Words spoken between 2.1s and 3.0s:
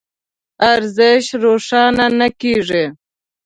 نه کېږي.